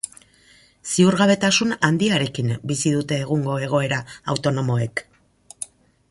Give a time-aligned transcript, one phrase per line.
[0.91, 3.99] Ziurgabetasun handiarekin bizi dute egungo egoera
[4.35, 5.05] autonomoek.